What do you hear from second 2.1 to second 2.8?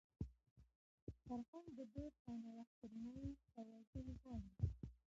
او نوښت